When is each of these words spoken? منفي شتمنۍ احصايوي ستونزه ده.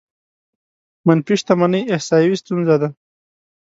منفي 1.07 1.33
شتمنۍ 1.41 1.81
احصايوي 1.95 2.35
ستونزه 2.41 2.75
ده. 2.81 2.89